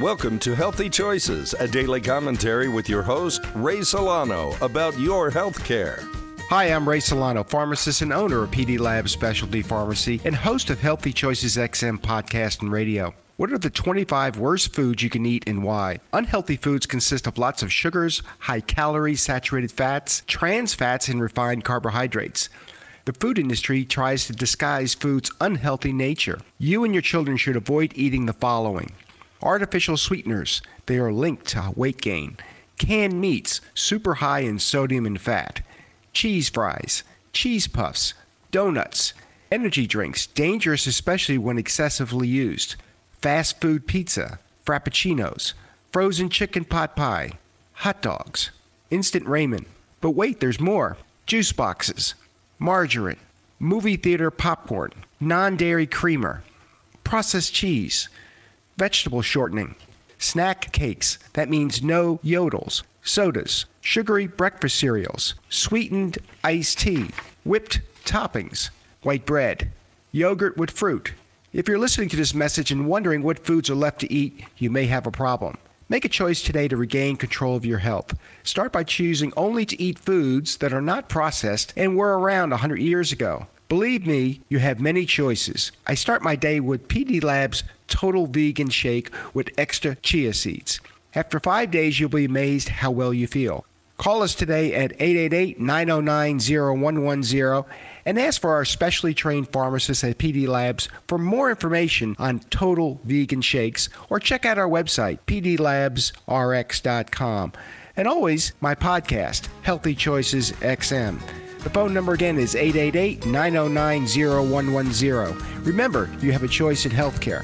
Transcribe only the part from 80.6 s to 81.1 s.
are not